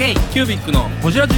[0.00, 1.34] K キュービックのホジラジ。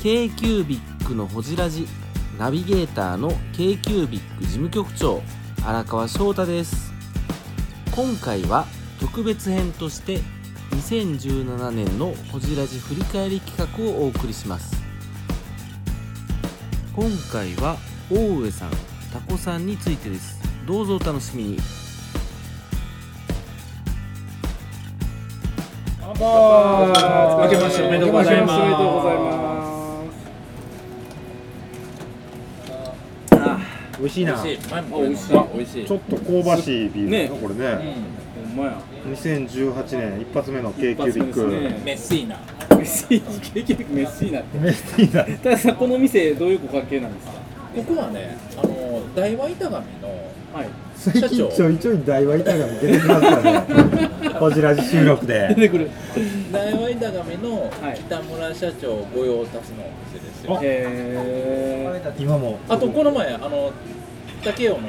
[0.00, 1.88] k q u b i c のほじラジ。
[2.38, 5.22] ナビゲーターの k q u b i c 事務局長。
[5.66, 6.92] 荒川翔太です。
[7.90, 8.64] 今回は
[9.00, 10.20] 特別編として
[10.76, 14.80] 2017年のほじラジ振り返り企画をお送りします。
[16.94, 17.76] 今回は
[18.08, 18.70] 大上さん
[19.12, 20.40] タコさんについてです。
[20.64, 21.81] どうぞお楽しみに。
[26.18, 28.60] 明けましておめでとうございます。
[28.60, 29.28] おめでとうございま
[33.92, 33.98] す。
[33.98, 34.42] 美味しいな。
[34.42, 35.32] 美味しい。
[35.54, 35.86] 美味しい。
[35.86, 38.78] ちょっと香ばしいビールだねなこれうねんほんまや。
[39.08, 41.46] 2018年一発目の k キュービック
[41.84, 42.36] メッシーナ。
[42.76, 44.58] メッシー結局メッシーなって。
[44.58, 45.24] メスティーナ。
[45.38, 47.41] たださんこの店どういうご関係なんですか？
[47.74, 50.68] ここはねあの大和板神のはい。
[50.94, 54.30] 最近ちょいちょい大和板が出てきますからね。
[54.38, 55.48] こちら収録で。
[55.48, 55.90] 出てくる。
[56.52, 57.98] 大和板神のはい。
[57.98, 62.58] 北村社長御用達のお店ですよ、へ今も。
[62.68, 63.72] あとこの前あの
[64.44, 64.86] 竹雄のはい。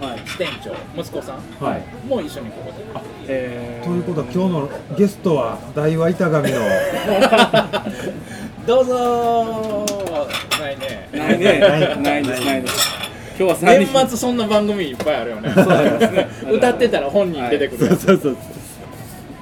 [0.00, 0.18] ーはい。
[0.26, 1.82] 支店長息子さんはい。
[2.08, 2.84] も一緒にここで。
[3.28, 3.86] えー。
[3.86, 6.58] ということは今日のゲストは大和板神の
[8.66, 10.60] どうぞー。
[10.60, 11.08] ないね。
[11.12, 11.58] ないね。
[11.58, 12.88] ないないですないです。
[13.36, 15.52] 今日は三年人末そんな番組いっぱいあるよね。
[15.52, 16.28] そうですね。
[16.50, 17.86] 歌ってたら本人出てくる。
[17.86, 18.36] やつ、そうそう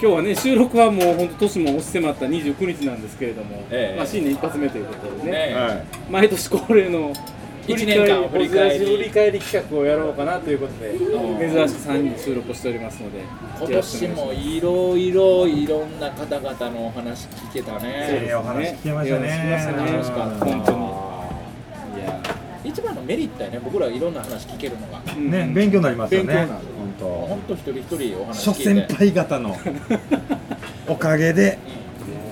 [0.00, 3.96] 今日はね収録はもう本当年も押し迫った29日なんですけれども、ええ。
[3.96, 5.30] まあ新年一発目ということでね。
[5.30, 7.12] ねは毎年恒例の
[7.66, 8.86] 一年間振り返り。
[8.86, 11.38] 振り返り企画をやろうかなということでうん。
[11.38, 13.20] 珍しく3人で収録をしておりますので
[13.58, 17.82] 今年もいろいろいろんな方々のお話聞けたいね。
[17.84, 19.26] ええお話聞けましたね。
[19.26, 19.92] いや聞きましたね。
[19.92, 20.44] 楽しかった。
[20.44, 22.02] 本当に。
[22.02, 22.22] いや。
[22.64, 25.02] 一番のメリットやね僕らいろんな話聞けるのが。
[25.16, 26.34] うんね勉強になりますよね。
[26.34, 26.64] 勉強になる
[27.00, 28.88] 本本当一人一人お話当諸聞いて。
[28.88, 29.56] 先輩方の
[30.88, 31.58] おかげで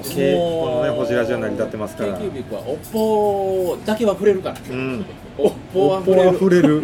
[0.02, 2.12] けこのね、ホジラジオ成り立ってますから。
[2.14, 4.40] k キュービックはおっぽだけは触れる。
[4.40, 5.04] からうん
[5.38, 6.82] おっぽはおっぽ触れる。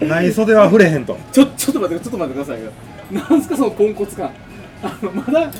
[0.00, 1.16] 内袖は触れへんと。
[1.32, 2.72] ちょちょっと待ってちょっと待ってくださいよ。
[3.10, 4.30] なんすかそのポンコツ感。
[4.82, 5.50] あのまだ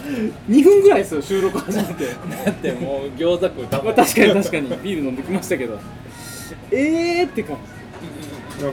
[0.49, 2.07] 2分ぐらいですよ収録始めて。
[2.45, 4.69] だってもう餃子食うたまあ確かに確かに。
[4.83, 5.79] ビール飲んできましたけど。
[6.71, 7.57] えーって感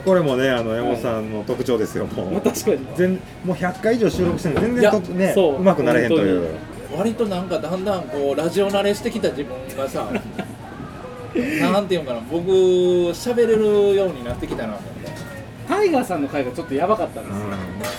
[0.04, 2.86] これもねあの山本さんの特徴ですよもじまあう確かに。
[2.96, 5.56] 全もう100回以上収録してるのに全然とねそう。
[5.56, 6.50] うまくなれへんという。
[6.96, 10.08] 割となんかだんだんこうラジオ慣れしてきた自分がさ
[11.72, 15.02] なんていうのかな僕喋れるようになってきたなと思って。
[15.68, 17.46] タイガーさんの回がちょっとやばかったんですよ、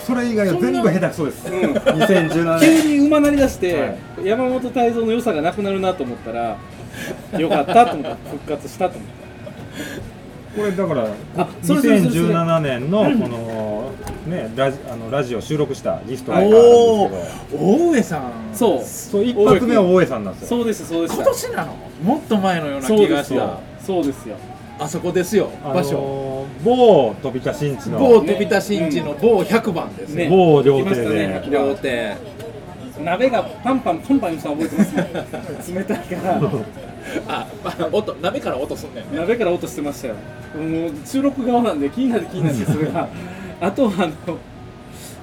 [0.05, 1.47] それ以外は全部下手くそです。
[1.47, 1.73] うん。
[1.73, 2.99] 2017急年。
[3.01, 3.97] に馬なりだして、はい。
[4.25, 6.57] 山本泰造の良さがなくなるなと思ったら
[7.39, 8.17] よかったと思った。
[8.29, 9.22] 復活したと思った
[10.55, 12.21] これだからあそれそれそれそれ。
[12.35, 13.91] 2017年のこの
[14.27, 17.63] ねラジあのラジオ収録したリストがあはいるんですけど。
[17.63, 18.31] 大上さん。
[18.53, 18.83] そう。
[18.83, 20.47] そう一発目は大江さんなんですよ。
[20.59, 21.15] そうですそうです。
[21.15, 21.73] 今年なの？
[22.03, 23.33] もっと前のようなそう気がした。
[23.33, 23.59] ですよ。
[23.85, 24.35] そうですよ。
[24.79, 25.49] あそこですよ。
[25.63, 26.45] あ場所。
[26.63, 27.99] 某飛び田新地の。
[27.99, 30.29] 某飛び田新地の某100番ですねね。
[30.29, 31.27] 某料亭で。
[31.27, 32.15] ね料亭。
[33.03, 35.75] 鍋がパンパンパンパンしたの覚えてますね。
[35.79, 36.41] 冷たいから
[37.27, 39.19] ああ音鍋から音すんねんね。
[39.19, 40.15] 鍋から音してましたよ。
[40.55, 43.07] もう収録側なんで気になって気になってそれが。
[43.61, 44.37] あとはあの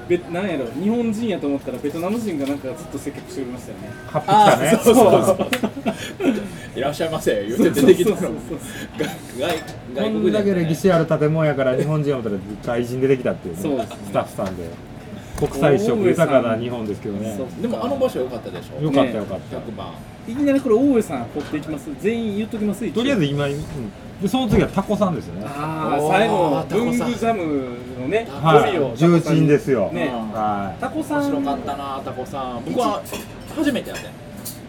[0.08, 3.90] べなんやろ日本人やと思ったらベトナム人がなんかずっと接客しておりましたよね。
[4.08, 4.80] ハッピー来たね。
[4.82, 6.28] そうそうそう
[6.78, 8.10] いらっしゃいませ言って出てきた。
[8.12, 8.58] のそうそうそう。
[9.38, 9.64] 外こ
[9.94, 13.62] 外ん国人ねだけ歴史ある建物やから日本人をったら外人出てきたっていうね。
[13.62, 13.90] そうです。
[13.90, 14.64] ねスタッフさんで。
[15.38, 17.38] 国際色豊かな日本ですけどね。
[17.62, 18.82] でもあの場所良かったでしょ？
[18.84, 19.86] よかったねよかった、100番
[20.28, 21.91] いきなりこれ大上さん掘っていきます？
[22.00, 22.91] 全員言っときます？
[22.92, 23.54] とりあえず今、うん。
[24.20, 25.47] でその次はタコさんですよね。
[25.47, 27.08] ああ最後タコさん。
[27.08, 27.69] 文具ジャム
[28.00, 28.97] のねはい。
[28.97, 29.91] 重鎮ですよ。
[29.92, 30.08] ね。
[30.08, 31.22] はタコさん。
[31.22, 32.64] 面白かったなタコさん。
[32.64, 33.03] 僕は
[33.56, 34.10] 初めてやってん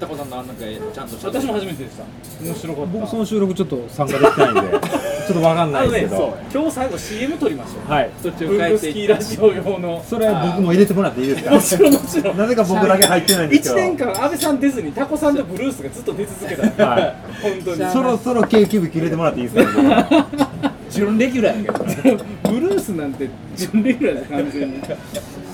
[0.01, 1.27] タコさんのあんなちゃんとした。
[1.27, 2.03] 私も初めてでした。
[2.43, 2.89] 面白かった。
[2.89, 7.91] い僕その収録ちょっと参加できてないんで ちょっとわかんないですけど、ね今日最後 CM 撮りましょう。
[7.91, 8.09] はい。
[8.23, 10.03] 途中帰ってスキーラジオ用の。
[10.03, 11.51] それ僕も入れてもらっていいですか？
[11.51, 11.93] もちろん。
[11.93, 12.37] もちろん。
[12.37, 16.87] なぜか僕だけ入ってないんですけ1ど年間安倍さん出ずにタコさんとブルースがずっと出続けた。
[16.87, 17.15] はい。
[17.43, 17.91] 本当に。
[17.91, 20.07] そろそろ k キュービック入れてもらっていいですか、
[20.89, 22.17] 準レギュラーやけど
[22.51, 24.81] ブルースなんて準レギュラーです完全に。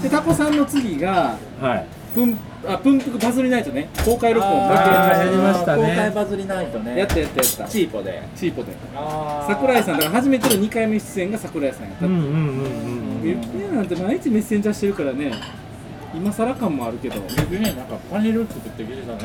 [0.03, 5.83] でタコさんの次がはいプンあプンプクバズりナイトね公開録音もう一回あーやりましたね。
[5.89, 6.97] 公開バズりないとね。
[6.97, 7.67] やったやったやった。
[7.67, 8.23] チーポで。
[8.35, 8.73] チーポで。
[8.95, 12.27] あ桜井さんだから初めての2回目出演が桜井さんやったうんうんうん
[13.21, 15.31] うんゆきねなんて毎日メッセンジャーしてるからね。
[16.15, 17.15] 今更感もあるけど。
[17.35, 19.19] 逆になんかパネル作ってきてたね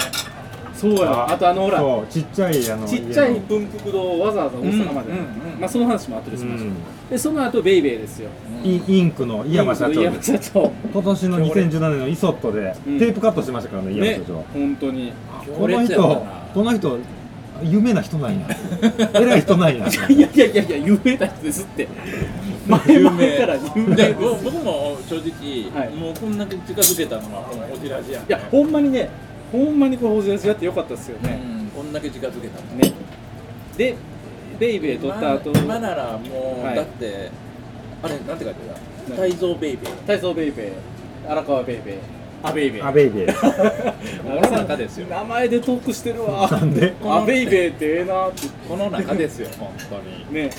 [0.83, 1.33] そうや。
[1.33, 2.07] あとあのほら。
[2.11, 5.61] ちっちゃいあのちっちゃい文福堂をわざわざ大阪まで、うんうんうん。
[5.61, 6.75] まあその話も後でしましょう、うん。
[7.09, 8.31] でその後ベイベーですよ。
[8.65, 10.73] インインクの井山社長井山社長。
[10.93, 12.99] 今年の2017年のイソットでうん。
[12.99, 15.13] テープカットしましたからね井山ね社長、本当に。
[15.57, 16.99] この人この人
[17.63, 18.47] 有名な人なんや。
[19.15, 19.87] 偉い人なんや。
[20.11, 21.87] いやいやいやいや有名な人ですって。
[22.67, 23.95] 前々から有名。
[23.95, 25.95] で僕僕も正直、はい。
[25.95, 29.09] もうこんだけ近づけたのはこのオジラジやんいやほんまにね
[29.53, 32.67] ほんまにこれホジラジやってよかったですよね、うん、こんだけ近づけたの。
[32.79, 32.93] ね。
[33.77, 33.97] で
[34.59, 35.51] ベイベー撮った後。
[35.51, 36.77] 今今ならもう、はい。
[36.77, 37.31] だって
[38.03, 38.61] あれなんて書いて
[39.11, 42.87] た泰造ベイベー体操ベイベー荒川ベイベーアベイベー。
[42.87, 43.33] アベイベー。
[44.23, 45.07] この中ですよ。
[45.09, 46.49] 名前でトークしてるわ。
[46.51, 46.93] なんで？
[47.05, 48.49] アベイベーってええなって。
[48.69, 50.35] この中ですよ本当に。
[50.35, 50.49] ね。
[50.49, 50.51] ね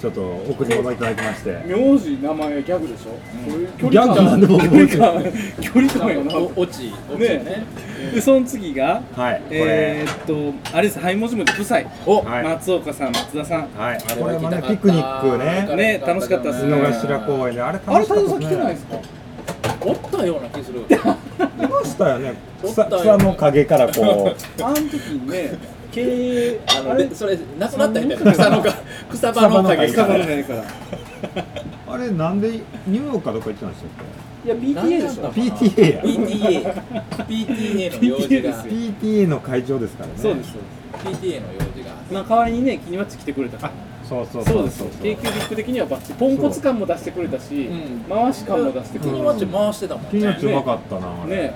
[0.00, 1.58] ちょっと贈り物いただきまして。
[1.66, 3.10] 名字名前ギャグでしょ、
[3.48, 3.66] うん。
[3.66, 4.14] これ距離感。
[4.14, 6.08] ギャグなんで僕覚えてる距離感。
[6.08, 7.28] やなお落ち落ちね。
[7.38, 7.66] ね。
[8.14, 11.00] でその次がはいえー、っとあれです。
[11.00, 12.44] はいもじもじ夫妻お、はい。
[12.44, 13.68] 松岡さん松田さん。
[13.76, 13.98] はい。
[14.10, 15.76] あれはこれもねピクニックね。
[15.76, 17.62] ね楽しかったっす井ねの頭公園で。
[17.62, 18.98] あれあれ楽しかった太蔵さん来てないですか？
[19.86, 20.80] おったような気する
[21.38, 22.34] いましたよね。
[22.62, 25.58] 草草の陰からこあの時にね
[25.92, 26.00] 経
[26.54, 27.06] 営あのあれ？
[27.06, 28.32] でそれなくなったみたいな。
[28.32, 28.74] 草のか
[29.10, 30.60] 草場の陰草のないから。
[30.60, 30.64] う
[31.94, 32.50] あれなんで
[32.86, 34.06] ニューヨークかどっか行ってたんでしたっ
[34.44, 36.02] いや PTA でしょ PTA や。
[36.02, 36.74] PTA
[37.28, 38.64] PTA の 用事が。
[38.64, 40.12] PTA の会長ですからね。
[40.16, 40.54] そうです
[41.04, 41.90] PTA の用事が。
[42.12, 43.58] まあ代わりにねキニマッチ来てくれた。
[43.58, 43.72] から
[44.08, 44.64] そうそうそう。
[44.64, 44.86] ですよ。
[45.02, 46.14] k q ビック的にはバッチリ。
[46.18, 47.74] ポンコツ感も出してくれたし、う。
[47.74, 49.16] ん回し感も出してくれた。
[49.16, 50.50] 国マッチ回してたもんピーナッツう。
[50.50, 51.36] まかったなあれ。
[51.36, 51.54] ね。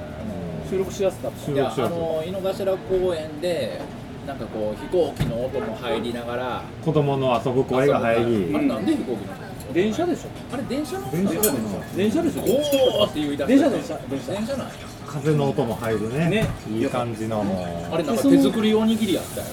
[0.70, 3.80] 収録しやすかった収いやあの井の頭公園で
[4.26, 8.52] なんかこう飛行機の音も入りながら子供の遊ぶ声が入り。
[8.54, 9.72] あれなんで飛行機なの？
[9.72, 10.28] 電車でしょ。
[10.52, 11.10] あれ電車の？
[11.10, 11.52] 電車電車
[11.96, 12.42] 電車でしょ。
[12.42, 14.72] おーって言い出電車電車電車電車なんや。
[15.06, 16.28] 風の音も入るね。
[16.28, 16.46] ね。
[16.70, 17.94] いい感じのもう。
[17.94, 19.46] あれなんか手作りおにぎりやったよ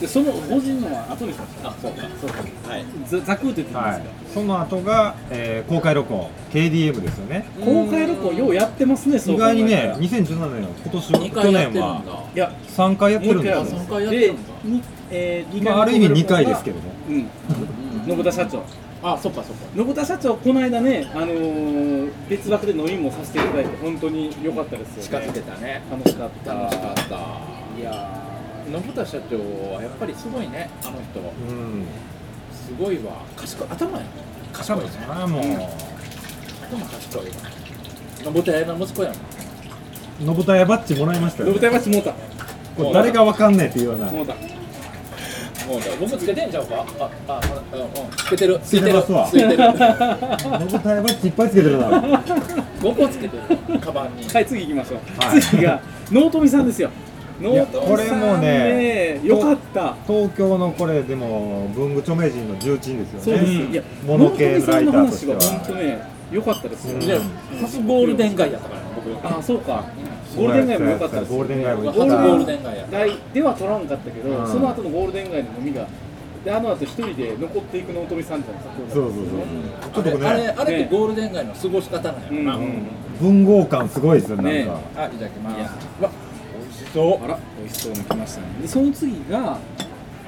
[0.00, 1.68] でその法人のは後にしました。
[1.70, 2.02] あそうか。
[2.20, 2.70] そうか。
[2.70, 2.84] はい。
[3.06, 6.30] ざざくって言ってはいますか、その後が、えー公開録音。
[6.52, 7.46] KDM ですよね。
[7.64, 9.54] 公開録音ようやってますねそう意考えたら。
[9.54, 11.80] 外にね2017年今年2去回やってるんだ。
[11.80, 12.30] 年は。
[12.34, 12.52] いや。
[12.68, 14.42] 3回やってるんですよもう一回三回やってでるんだ。
[14.64, 16.82] にえー、二まあ、ある意味2回ですけどね。
[17.08, 17.14] うん。
[17.14, 17.26] うん
[18.06, 18.62] 信田社長。
[19.02, 19.64] あそっかそっか。
[19.76, 25.82] 信田社長この間ね、あのー、別枠で飲みもさせていただいて本当に良かったですよ、ね、近づけたね。
[25.90, 26.54] 楽しかった。
[26.54, 27.80] 楽しかった。
[27.80, 28.35] いや
[28.70, 29.36] 信田社長
[29.74, 31.20] はやっぱりすごいねあの人。
[31.20, 31.86] うん。
[32.52, 33.22] すごいわ。
[33.36, 34.04] 賢い頭や
[34.52, 35.42] 賢いねああもう。
[35.42, 37.32] 頭賢いわ。
[38.34, 40.36] 信田屋の息子やもん。
[40.36, 42.12] 信田屋バッジもらいましたーよ、ね、信田町もうた。
[42.76, 44.06] これ誰がわかんねえっていうような。
[44.06, 44.34] もうた。
[44.34, 46.86] もうだ僕つけてんちゃうか？
[46.98, 47.40] ああ
[47.72, 47.88] うんうん。
[48.16, 48.58] つけてる。
[48.62, 49.26] つけてますわ。
[49.28, 49.56] つけてる。
[49.56, 51.88] 信田屋バッジいっぱいつけてるな
[52.80, 53.78] 5個つけてる。
[53.80, 54.28] カバンに。
[54.28, 55.40] はい次行きましょう、はい。
[55.40, 55.80] 次が
[56.10, 56.90] 納富さんですよ
[57.40, 59.94] 納や富さんこれもねよかった。
[60.06, 63.24] 東京のこれでも文具著名人の重鎮ですよね。
[63.24, 65.38] そうです、うんいや物系ライターとしては。
[65.38, 67.00] 納富さんの話は本当ね良かったですよ、うん。
[67.06, 67.20] で
[67.60, 69.84] 初ゴールデン街やったからね僕あそうか。
[70.36, 72.86] ゴールデン街も良かったですゴールデン街も初ゴールデン街や
[73.32, 74.46] では取らんかったけど、うん。
[74.46, 75.86] その後のゴールデン街の飲みが
[76.44, 79.12] であの後一人で残っていく納富さんじゃないですかそうそう
[79.94, 80.54] そうちょっとあれね。
[80.56, 82.86] あれってゴールデン街の過ごし方なんやろな、うんうん
[83.18, 84.68] 文豪感すごいですよなんか、ね。
[84.94, 85.56] あいただきます
[86.96, 88.46] そうあら美味しそうに来ましたね。
[88.62, 89.58] でその次が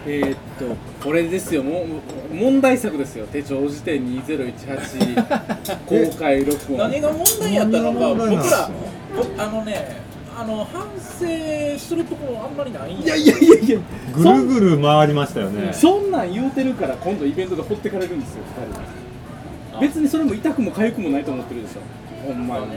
[0.07, 1.63] えーっとこれですよ。
[1.63, 1.87] も
[2.31, 3.27] う問題作ですよ。
[3.29, 6.79] 手帳辞典2018公開録音。
[6.79, 8.71] 何が問題やったのか僕ら
[9.39, 9.97] あのね
[10.39, 13.79] あの反省するところあんまりないんいやいやいやいや。
[14.15, 15.73] ぐるぐる回りましたよね。
[15.73, 18.43] そんなん言うてるから今度イベントで掘ってかれるんですよ
[19.73, 19.81] 2人。
[19.81, 21.81] 別にそれも痛くも痒くもないと思ってるでしょ。
[22.27, 22.67] ほんまに。
[22.67, 22.77] なん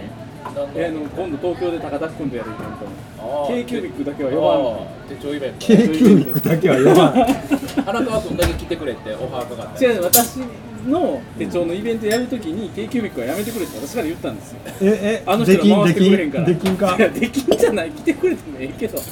[0.76, 5.16] えー、の今度東京で高田君とやるイベント k キュービックだけは呼ばん。
[5.16, 5.60] 手帳イベント。
[5.60, 7.90] K キュービックだけは呼ばん。
[7.90, 9.86] 荒川君だけ来てくれってオファーかかって。
[9.86, 10.40] 違う私
[10.88, 14.60] の手帳のイベントやるときに k キュービックはやめてくれって私から言ったんですよ。
[14.82, 16.46] ええあの人が回してくれへんから。
[16.46, 16.96] できんか？
[16.98, 17.92] いやできんじゃない。
[17.92, 18.98] 来てくれてもええけど。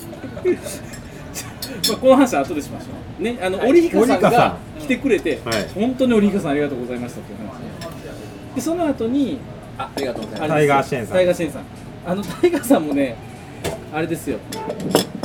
[1.89, 2.85] まあこの話は後でしましょ
[3.19, 3.23] う。
[3.23, 3.69] ねあの、はい。
[3.69, 4.81] 織彦さんがん。
[4.81, 5.67] 来てくれて、はい。
[5.75, 7.59] 本当に織彦さんありがとうございましたっていう話
[8.55, 9.37] でその後に
[9.79, 10.49] あありがとうございあます。
[10.49, 11.15] タイガーシェーンさん。
[11.15, 11.63] タイガーシェーンさん。
[12.05, 13.15] あのタイガーさんもね
[13.93, 14.37] あれですよ。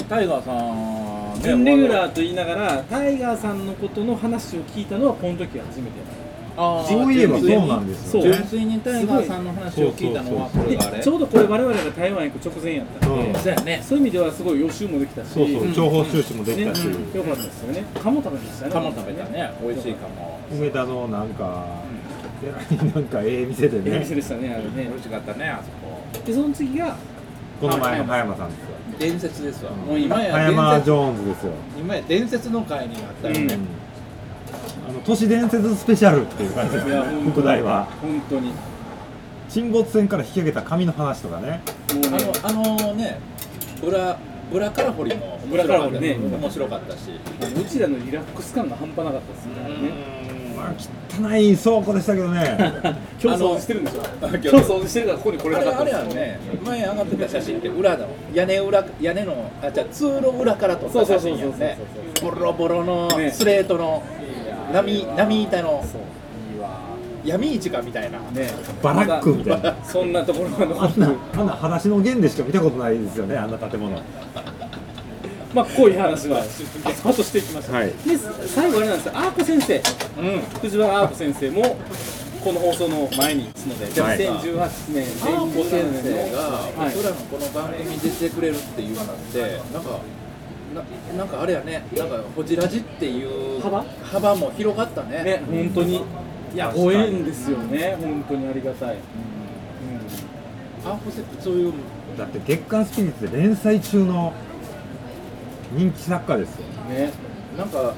[0.08, 6.24] タイガーさん準レギュラーと言いながらタイガーさんのことの話を聞いたのはこの時が初めて。
[6.56, 8.30] あーそういえばそうなんですよね。
[8.30, 13.34] 純粋にタイガーさんの話を聞いたのはそうこれがあれちょうどこれ我々が台湾行く直前やったんで、うん。
[13.34, 15.30] そうやねそういう意味ではすごい予習もできたし。
[15.30, 15.72] そうそう、うん。
[15.72, 16.92] 情報収集もできね、たし、よ
[17.24, 17.84] かったですよね。
[18.00, 18.72] 鴨食べましたね。
[18.72, 19.52] 鴨食べたね。
[19.60, 21.66] 美味しいかも梅田のなんか
[22.94, 24.88] なんかええ店でいいね店でしたねあれね。
[24.90, 26.00] 美味しかったねあそこ。
[26.26, 26.96] でその次が
[27.60, 28.66] この前の葉山さんですよ。
[28.98, 29.72] 伝説ですわ。
[29.72, 31.52] もう今や葉山ジョーンズですよ。
[31.78, 33.58] 今や伝説の回になったよね、
[34.88, 37.86] あの都市伝説スペシャルっていう感じですね副題は。
[38.02, 38.48] 本当に。
[38.48, 38.54] も
[39.48, 41.62] 沈没船から引き上げた紙の話とかね。
[41.92, 42.08] うね。
[42.42, 43.18] あのあのね
[43.82, 44.18] 裏
[44.52, 47.10] 裏から掘りも裏から掘りね面白かったし、
[47.60, 49.52] うちらのリラックス感が半端なかったですね
[50.54, 50.74] まあ
[51.10, 52.56] 汚い倉庫でしたけどね。
[53.22, 61.78] 今日掃除してるんでしょ今日掃除してるからここに来れあれあれやんね前上がってた写真って裏の屋根裏屋根のあじゃあ通路裏から撮った写真やんね。
[62.22, 63.30] ボロボロのね。
[63.30, 64.02] スレートの
[64.72, 65.84] 波波板の。
[67.24, 68.18] 闇市かみたいな。
[68.18, 68.50] ね。
[68.82, 69.74] バラックみたいな。
[69.82, 73.96] そんなところあんなるあんな裸足の弦でしか見たことないですよねあんな建物
[75.54, 77.86] まあこういう話はスパッとしていきました、はい。
[77.86, 77.94] で
[78.46, 79.12] 最後あれなんですよ。
[79.14, 79.76] アーコ先生。
[79.76, 80.40] うん。
[80.60, 81.76] 藤原アーコ先生も
[82.42, 84.18] この放送の前にですので、はい。
[84.18, 86.94] 2018年アーコ先生2017がはい。
[86.94, 90.00] 僕らのこの番組に出てくれるっていうのってなんか
[90.74, 90.82] な
[91.16, 91.86] なんかあれやね。
[91.96, 93.24] なんかホジラジってい
[93.58, 93.84] う幅？
[94.02, 95.22] 幅も広がったね。
[95.22, 96.02] ね本当に。
[96.52, 97.96] いやご縁ですよね。
[98.00, 98.96] 本当にありがたい、
[100.84, 101.72] アーコ先生そういう
[102.16, 104.32] だって月刊スピリッツで連載中の
[105.72, 106.64] 人気作家ですよ。
[106.88, 107.12] うん、ね。
[107.56, 107.94] なんか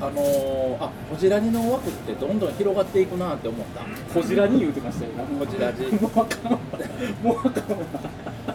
[0.00, 3.82] あのー、あホジラジの枠ってどんどん広がっていくなって思った。
[4.14, 6.58] こちらに言うてましたよホジラジもうあかんわ
[7.22, 7.84] もうあかんわ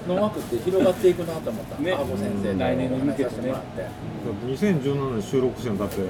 [0.07, 1.91] の枠って広がっていくなと思った、ね。
[1.91, 3.29] アーコ先生と来年に向けてね。
[3.29, 3.87] お話しさせてもらって
[4.65, 6.01] 2017年収録してるのだって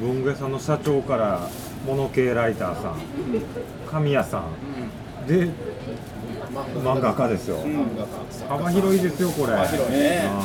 [0.00, 1.48] 文具屋さんの社長から
[1.86, 3.00] モノ系ライターさん
[3.90, 5.26] 神谷さん。
[5.26, 5.50] で
[6.84, 7.28] 漫画家。
[7.28, 7.58] ですよ、
[8.48, 9.52] 幅広いですよこれ。
[9.52, 10.22] 幅広いね。
[10.28, 10.42] あ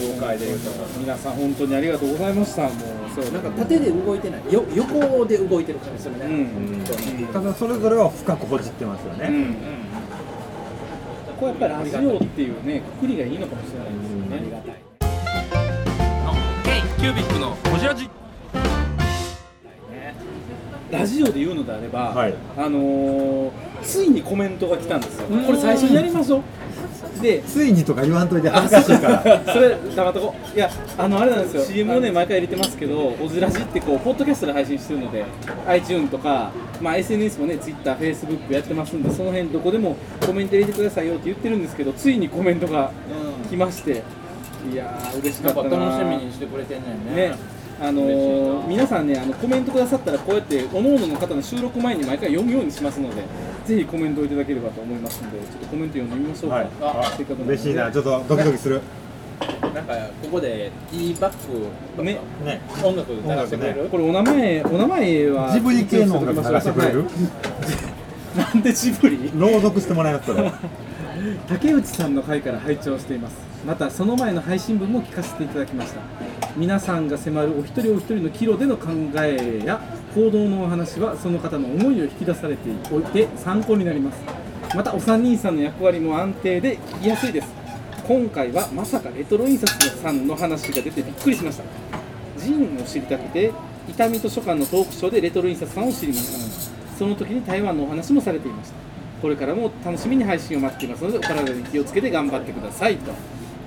[0.00, 2.62] 業界でいうと皆さん本当にありがとうございました。
[2.62, 2.72] もう
[3.14, 4.52] そうなんか縦で動いてない。
[4.52, 6.32] よ横で動いてる感じするね、うん。
[6.32, 9.56] ー本当にただそれぞれは深くほじってますよね、うん
[11.38, 14.74] こうやっぱりラジオっていうねくくりがいいのかもしれないですよね、ありがたい
[16.98, 18.10] キュービックのホジラジ
[20.90, 22.34] ラジオで言うのであれば、はい。
[22.56, 23.50] あのー
[23.82, 25.28] ついにコメントが来たんですよ。
[25.28, 26.42] これ最初にやりましょう
[27.20, 29.52] でついにとか言わんといて恥ずかしいから。
[29.52, 30.56] それ黙っとこう。
[30.56, 31.62] いやあのあれなんですよ。
[31.64, 35.24] CM をね毎回入れてますけど「オジラジ」ってこうポッドキャストで配信してるので
[35.66, 42.90] iTune とか、まあ、SNS もね TwitterFacebook やってますんでその辺どこでもコメント入れてくださいよって言ってるんですけどついにコメントが
[43.50, 44.02] 来まして。
[44.70, 47.28] いやー嬉しかったな楽しみにしてくれてんねんね。
[47.28, 47.34] ね
[47.80, 53.22] あのー皆さんねあのコメントくださったらこうやって各々の方の収録前に毎回読むようにしますので
[53.64, 56.68] ぜひコメントをいただければと思いますのでちょっとコメント読んでみましょうか、はい。
[56.80, 57.90] あせっかく嬉しいな。
[57.92, 58.80] ちょっとドキドキする。
[59.62, 62.60] なんかここでティーバッグねね。
[62.82, 67.08] 音楽流してくれる、これお名前お名前はジブリ系の音楽流してくれる、はい
[68.36, 69.32] なんでジブリ？
[69.34, 70.52] 朗読してもらいますそれ。
[71.48, 73.48] 竹内さんの回から拝聴しています。
[73.66, 76.00] またその前の配信分も聞かせていただきました
[76.58, 78.88] 皆さんが迫るお一人お一人の岐路での考
[79.22, 79.80] えや
[80.12, 84.20] 行動のお話はその方の思いを引き出されておいて参考になります。
[84.74, 87.48] またお三人さんの役割も安定で聞きやすいです。
[88.08, 91.64] 今回はまさかレトロ印刷さんの話が出てびっくりしました。
[92.40, 93.52] ジンを知りたくて
[93.88, 96.96] 伊丹図書館のトークショーでレトロ印刷さんを知りました。
[96.98, 98.74] その時に台湾のお話もされていました。
[99.22, 103.12] これからも楽しみに配信を待っていますのでお体に気をつけて頑張ってくださいと。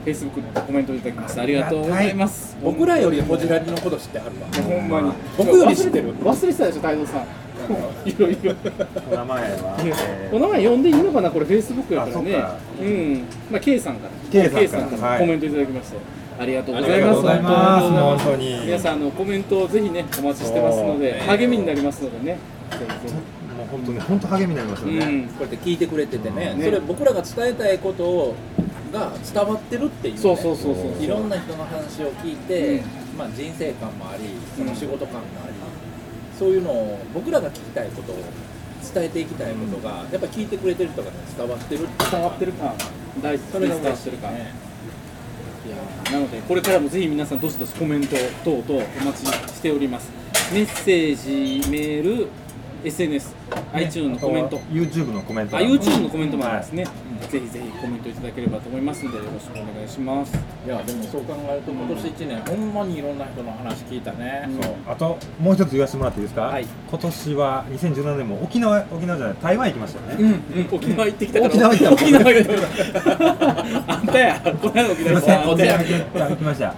[0.05, 1.41] Facebook にコメントいただきました。
[1.41, 2.58] ありがとうございます。
[2.63, 4.48] 僕らよりホジラジのこと知ってはるわ。
[4.63, 5.12] ほんまに。
[5.38, 6.15] 僕より知ってる？
[6.17, 7.25] 忘れてたでしょ太蔵さん。
[8.10, 8.55] いろいろ。
[9.12, 10.36] お名前は、えー。
[10.36, 12.12] お名前呼んでいいのかなこれ Facebook やからね。
[12.12, 12.58] あそっか。
[12.81, 13.24] うん。
[13.51, 14.50] まあ K さんから。
[14.50, 15.08] K さんから。
[15.10, 15.20] はい。
[15.20, 15.98] コメントいただきまして。
[16.39, 17.89] ありがとうございありがますとうございます。
[17.89, 18.60] 本当に。
[18.65, 22.38] 皆さんあのコメントをぜひねお待ちしてますので励みになりますのでね。
[23.58, 25.24] もう本当ね本当励みになりますよひ、ね、うん。
[25.27, 26.55] こうやって聞いてくれててね。
[26.55, 28.34] ねそれ僕らが伝えたいこと
[28.91, 32.83] が伝わってるっていう、ね、そうそうそうそういろんな人の話を聞いて、
[33.17, 34.24] まあ、人生観もあり
[34.57, 35.53] その仕事観もあり、
[36.38, 38.15] そういうのを僕らが聞きたいことを
[38.93, 42.75] 伝えていきたいことが、やっぱ聞いてくれてる人が、ね、伝わってる伝わってるか。
[43.21, 50.10] 大事それが伝わってるか、いやーなのでこれからもぜひ皆さんどしどしコメント等々お待ちしております。
[50.53, 52.27] メッセージメール
[52.83, 53.35] SNS、
[53.73, 54.57] iTunes のコメント。
[54.71, 55.57] YouTube のコメント。
[55.57, 56.85] あ YouTube のコメントもありますね、
[57.29, 60.38] ぜひぜひコメントいただければと思いますのでよろしくお願いします。
[60.65, 64.73] いやでもそう考えると今年1年ほんまにいろんな人の話聞いたね、そう。
[64.88, 66.65] あともう一つ言わせてもらっていいですか、はい。
[66.89, 71.51] 今年は2017年も沖縄沖縄じゃない台湾行きましたよね、うん、沖縄行ってきたから。
[71.51, 72.45] 沖縄行った沖縄行っ
[73.85, 76.75] たあんたやこの間沖縄行った沖縄行きました。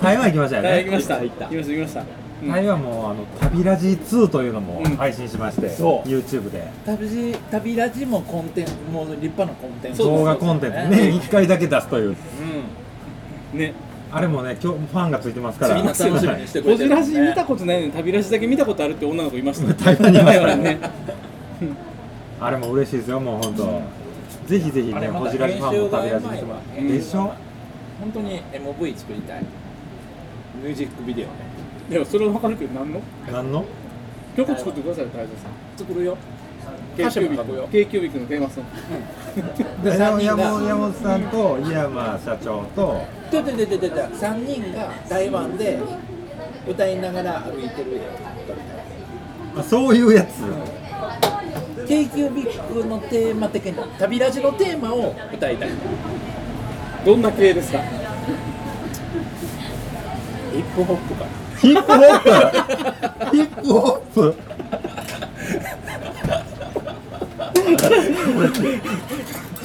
[0.00, 0.68] 台湾行きましたよね。
[0.68, 1.44] 台湾行きました行った行った。
[1.44, 4.96] 行きました行きました台湾もあの旅ラジ2というのもうん。
[4.96, 6.08] 配信しまして、そう。
[6.08, 6.66] YouTube で。
[6.86, 9.98] 旅旅ラジもコンテンツもう立派なコンテンツ。
[9.98, 12.16] 動画コンテンツね年1回だけ出すという。
[13.54, 13.74] うね。
[14.12, 15.74] あれもね今日ファンがついてますから。
[15.74, 16.90] んみんな楽しみにしてくれてる。
[16.90, 19.74] もんねし見たことないのに旅ラジだけ見たことあるって女の子いましたね。
[19.84, 20.56] 台湾にいますから。
[20.56, 20.78] ね。
[22.40, 23.82] あれも嬉しいですよもう本当、
[24.48, 27.32] ぜひぜひねあれまたこじらじファンも旅ラジ見てもら編集がうまいわでしょ？
[28.00, 29.42] 本当に MV 作りたい。
[30.62, 31.32] ミュージックビデオね
[31.90, 33.00] でもそれは分かるけど何の？
[33.30, 33.64] 何の？
[34.36, 35.78] 曲作ってください太蔵さん。
[35.78, 36.16] 作るよ。
[36.96, 39.90] k q b i c のテーマソング。
[40.22, 43.02] 山本さんと井山社長と。
[43.30, 45.78] でででででで3人が台湾で
[46.68, 48.00] 歌いながら歩いてる
[49.56, 50.42] あそういうやつ
[51.88, 55.70] k q b i のテーマ的に旅ラジのテーマを歌いたい
[57.04, 57.78] どんな系ですか
[60.52, 61.24] ヒップホップか
[61.60, 63.36] ヒップホップ。
[63.36, 64.34] ヒップホップ。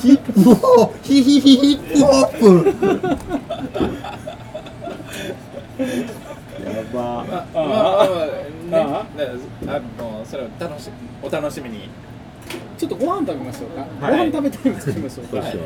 [0.02, 0.98] ヒップホップ。
[1.04, 3.16] ヒヒヒヒップホップ。
[6.66, 9.26] やばああああね
[9.68, 10.90] あのそれを楽し
[11.22, 11.90] お楽しみに
[12.78, 15.66] ちょっとご飯食べましょうか、はいご飯食べタイム作りましょうかどうしよう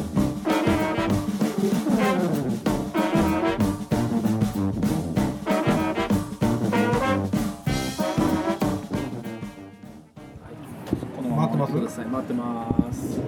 [11.61, 13.19] ますください待ってます。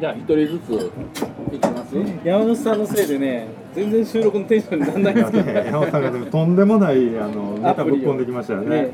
[0.00, 0.92] じゃあ一人ずつ
[1.52, 1.96] いきます？
[2.24, 5.44] 山本さんのせいでね全然収録のテンションにならないんですけど。
[5.44, 8.92] ね山本さんがでもとんでもないあのネタぶっ込んできましたよね。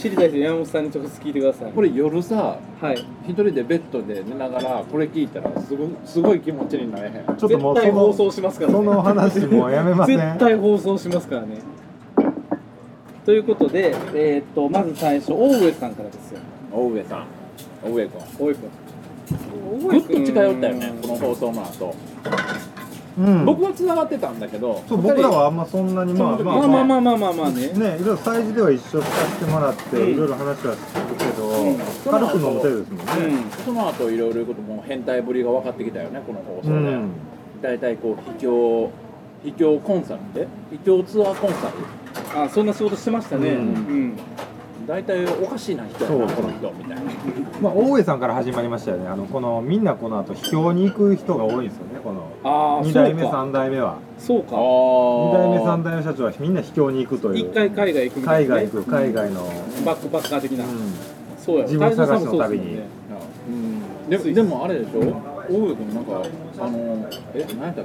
[0.00, 1.72] 知りたい人山本さんに直接聞いてください。
[1.72, 3.06] これ夜さはい。
[3.28, 7.12] 一人でベッドで寝ながらこれ聞いたらすごすごい気持ちになれへん。
[7.36, 8.76] ちょっともうそ絶対放の送しますからね。
[8.78, 11.58] その話もうやめません絶対放送しますからね。
[13.24, 16.40] ということで、えーっとまず最初大上さんからですよ。
[16.72, 17.26] 大上さん
[17.86, 21.94] 大江君大江君ぐっと近寄ったよねこの放送の後。
[23.18, 26.68] うん、僕は繋がってたんだけどそう僕らはあんまそんなにまあままあ。
[26.68, 27.68] まあまあまあまあまあね。
[27.68, 30.10] ねいろいろ催事では一緒させてもらって、うん。
[30.12, 31.78] いろいろ話はするけど、うん。
[31.78, 36.98] 軽く飲む程ですもんうねん、その後いろいろいうことも変態ぶりが分かってきたよねこの放送うで、
[37.62, 38.90] 大体こう秘境
[39.42, 40.46] 秘境コンサルで？
[40.70, 41.70] 秘境ツアーコンサ
[42.36, 42.42] ル？
[42.42, 43.48] あそんな仕事してましたね。
[43.48, 43.64] ううん
[44.08, 44.18] ん、
[44.86, 46.16] 大体おかしいな人やな。
[46.16, 46.36] そう。
[46.36, 47.02] この人みたいな。
[47.60, 49.08] まあ、大江さんから始まりましたよね。
[49.08, 52.00] あの、この、みんなこの後、秘境に行く人が多いんですよね。
[52.04, 52.28] この。
[52.44, 53.36] ああ二代目、そうか。
[53.38, 53.98] 三代目は。
[54.18, 54.56] そうか。
[54.56, 57.48] 二代目、三代代目社長は、みんな秘境に行くという。
[57.50, 59.40] 一回海外行くみたいな、ね、海外行く、海外の。
[59.84, 60.70] バックパッカー的な、うん。
[61.38, 61.64] そうや。
[61.64, 62.80] 自分探しの旅に。
[64.08, 65.00] ででもでもあれでしょ？
[65.00, 66.22] 大上君なんか
[66.60, 67.84] あのえ何やったっ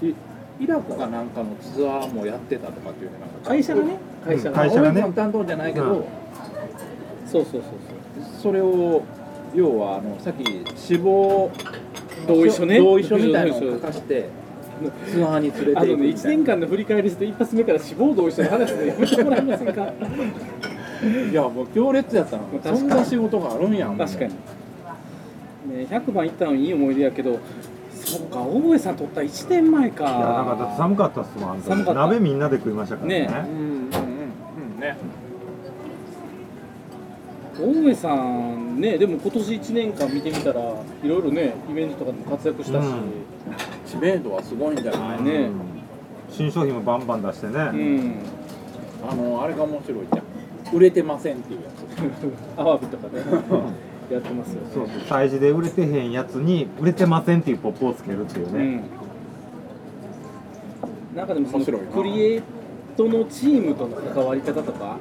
[0.00, 0.06] け？
[0.06, 0.14] い
[0.60, 3.96] イラクかなんかのツアーもやってたとかっていうねなんか会社がね。
[4.24, 5.12] 会社が、会社がね。
[5.14, 6.04] 担当じゃないけど、うん。
[7.26, 7.62] そうそうそう
[8.40, 9.02] それを
[9.54, 11.50] 要はあのさっき死亡
[12.26, 12.78] そう同意書ね。
[12.78, 14.28] 同意書みたいなのを書かして
[15.10, 16.30] ツアーに連れて行あのね1くみたいな。
[16.30, 19.92] 年間の振り返りして一発目から死亡同意書の話でやめてもらえませんか？
[21.30, 22.78] いやもう強烈やったの確かに。
[22.78, 23.98] そんな仕事があるんやん。
[23.98, 24.36] 確かに、ね、
[25.90, 27.38] 100番行ったのいい思い出やけど
[28.14, 30.04] そっか大江さん取った1年前か。
[30.04, 32.00] いや、なんかだって寒かったっすもん、あんた寒かった。
[32.00, 33.20] 鍋みんなで食いましたからね。
[33.20, 33.26] ね。
[33.26, 33.84] うんうんうん
[34.74, 34.96] うんね。
[37.56, 42.86] 大江さんねでも今年1年間見てみたらいろいろねイベントとかでも活躍したし、
[43.86, 45.32] 知名度はすごいんじゃない、ね。
[45.32, 45.60] うん。
[46.30, 47.52] 新商品もバンバン出してね。
[47.52, 48.14] うん。
[49.08, 50.76] あのあれが面白いじゃん。
[50.76, 51.68] 売れてませんっていうや
[52.56, 52.58] つ。
[52.60, 53.22] アワビとかね
[54.10, 54.60] やってますよ。
[54.72, 54.86] そう。
[54.86, 58.82] そう、催事で売れてへんやつに売れてませんっていうポップをつけるっていうね。
[61.12, 62.42] うん、なんかでもそのクリエイ
[62.96, 64.96] トのチームとの関わり方とか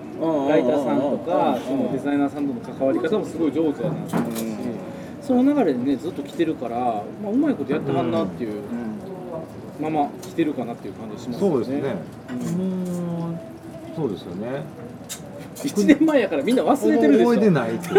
[0.50, 4.46] ライターさんとかそのデザイナーさんとの関わり方もすごい上手だなと思うし
[5.22, 8.64] その流れでねずっと来てるから、まあ、うまいことやってはんなっていう
[9.80, 11.56] まま来てるかなっていう感じしますよね。
[11.56, 11.96] そうですね。
[12.58, 13.40] もう、
[13.96, 14.64] そうですよね。
[15.56, 17.30] 1年前やからみんな忘れてるでしょ。
[17.32, 17.90] 覚えてないって。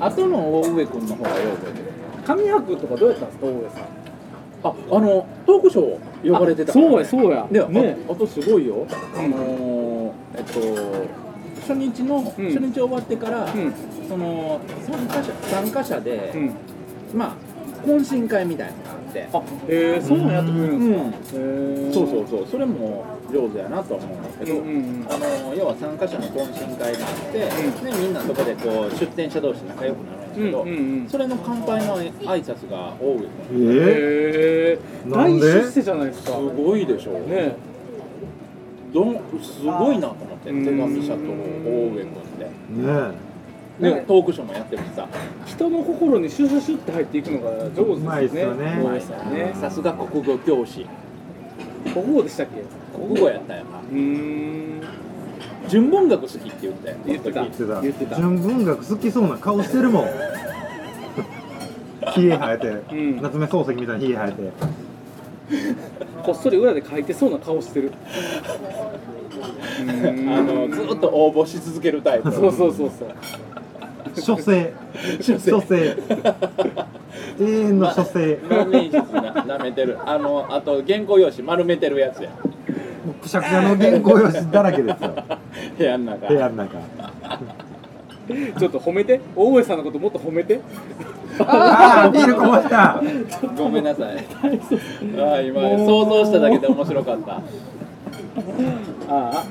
[0.00, 1.84] 後の大上君の方がよう覚えてる。
[2.24, 3.82] 上白とかどうやったんですか大上さん。
[4.64, 7.46] ああのトークショー呼ばれてたから、そうやそうや。
[7.50, 7.96] で、ね。
[8.08, 8.86] ああとすごいよ、
[9.16, 10.60] あのーえっと
[11.60, 12.24] 初日の、うん。
[12.24, 13.72] 初日終わってから、うん。
[14.08, 16.50] その参加者参加者で、うん。
[17.14, 17.34] まあ
[17.86, 19.28] 懇親会みたいなのがあって。
[19.32, 19.38] あ
[19.68, 20.80] へえそうなんやってくれるうん。
[20.80, 22.46] んですかへえそうそうそう。
[22.48, 25.06] それも上手やなとは思うんですけど、うんうんうん。
[25.08, 27.48] あの要は参加者の懇親会があって、で
[27.98, 31.08] みんなそこでこう出店者同士仲良くなるんですけど、うんうんうん。
[31.08, 35.52] それの乾杯の挨拶が多いえへえ大なんで？
[35.62, 37.14] 出世じゃないですかすごいでしょう。
[37.28, 37.56] ね
[38.92, 40.94] どんすごいなと思って手うん。
[40.94, 42.44] 紙社と大上君って。
[42.44, 43.32] ね
[43.80, 45.08] でトークショーもやってるしさ。
[45.46, 48.80] 人の心にシュシュシュって入っていくのが上手ですよねね。
[48.80, 49.52] うまいっすよね。
[49.60, 50.86] さすが国語教師
[51.90, 52.62] 国語でしたっけ？
[52.98, 53.80] 国語やったんやな。
[53.80, 54.80] うーん。
[55.68, 57.40] 純文学好きって言って言ってた。
[57.42, 57.80] 言ってた。
[57.80, 58.16] 言ってた。
[58.16, 60.06] 純文学好きそうな顔してるもん。
[62.14, 63.22] ひげ生えて、うん。
[63.22, 64.42] 夏目漱石みたいにひげ生えて。
[66.24, 67.92] こっそり裏で書いてそうな顔してる。
[69.82, 69.84] あ
[70.42, 72.30] のずっと応募し続けるタイプ。
[72.32, 74.20] そうそうそうそう。
[74.20, 74.72] 書生。
[75.20, 75.60] 書生
[77.38, 78.36] 永遠の書生。
[78.48, 79.98] 万年筆ななめてる。
[80.04, 82.30] あのあと原稿用紙丸めてるやつや。
[82.30, 85.14] もうくしゃくしゃの原稿用紙だらけですよ。
[85.78, 86.28] 部屋の中。
[86.28, 86.78] 部屋の中。
[88.58, 89.20] ちょっと褒めて。
[89.34, 90.60] 大江さんのこともっと褒めて。
[91.40, 93.02] ああビールこぼした。
[93.56, 94.24] ごめんなさい。
[95.18, 97.32] ああ今想像しただけで面白かった。
[97.32, 97.40] あ
[99.08, 99.44] あ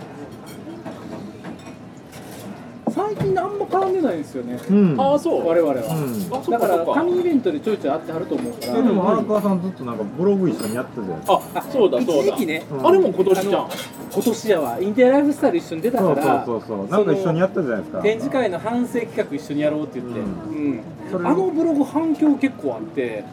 [3.01, 4.59] 最近あんま絡んでないんですよね。
[4.69, 4.95] うん。
[5.01, 5.47] ああそう。
[5.47, 12.21] 我々は、だから紙イベントでちょいちょい会ってはると思うから、えでも荒川さんずっとなんかブログ一緒にやってたじゃないですかあそうだそうだ。
[12.21, 12.65] 一時期ね。
[12.71, 12.87] うん。
[12.87, 13.69] あれも今年じゃん。
[14.13, 18.01] 今年やわインテリアライフスタイル一緒に出たからそうそうそうなんか一緒にやったじゃないですか。
[18.01, 20.81] 展示会の反省企画一緒にやろうって言って、ううん。
[21.11, 23.23] それあのブログ反響結構あって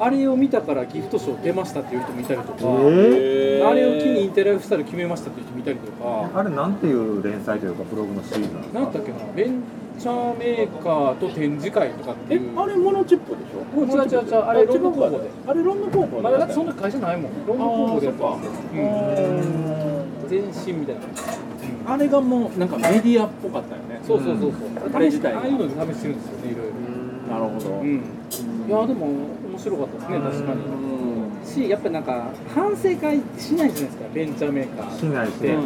[0.00, 8.80] あれを見たからギフト賞出ましたっていう人もいたりとか、えあれを機にインテライフスタイル決めましたっていう人もいたりとかあれなんていう連載というかブログのシリーズなんですか？
[8.80, 9.62] なんだっけなベン
[9.98, 12.60] チャーメーカーと展示会とかってえいう。
[12.60, 13.64] あれモノチップでしょ？
[13.76, 15.30] もう違う違う違うあれロンドン工房で。
[15.48, 17.32] あれロンドン工房まだだってそんな会社ないもん。
[17.46, 20.28] ロンドン工房でやってますあうん。
[20.28, 21.00] 全身みたいな。
[21.92, 24.00] あれがもうなんかメディアっぽかったよね。
[24.06, 25.40] そうそうそうそう、あれ自体が。
[25.40, 27.34] ああいうので試してるんですよねいろいろ。
[27.34, 27.70] なるほど。
[27.80, 28.04] うん。
[28.68, 29.06] いやでも
[29.58, 30.60] 面白かったですね確かに。
[31.44, 34.98] しやっぱなんか反省会しないじゃないですかベンチャーメーカー。
[34.98, 35.30] しないし。
[35.40, 35.56] で、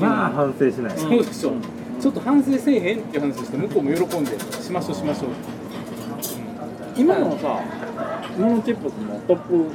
[0.00, 1.52] まあ反省しない、そうでしょ、
[2.00, 5.30] ちょっと反省せえへんっていう話して向こうも喜んでしましょうしましょう。
[6.96, 7.60] 今のさ
[8.38, 8.90] モノチップの
[9.28, 9.66] トップ